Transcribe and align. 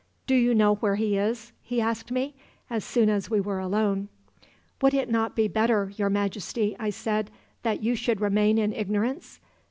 "'Do 0.25 0.33
you 0.33 0.55
know 0.55 0.73
where 0.77 0.95
he 0.95 1.15
is?' 1.15 1.51
he 1.61 1.79
asked 1.79 2.09
me, 2.11 2.33
as 2.71 2.83
soon 2.83 3.07
as 3.07 3.29
we 3.29 3.39
were 3.39 3.59
alone. 3.59 4.07
"'Would 4.81 4.95
it 4.95 5.11
not 5.11 5.35
be 5.35 5.47
better, 5.47 5.91
your 5.95 6.09
Majesty,' 6.09 6.75
I 6.79 6.89
said, 6.89 7.29
'that 7.61 7.83
you 7.83 7.93
should 7.93 8.19
remain 8.19 8.57
in 8.57 8.73
ignorance? 8.73 9.39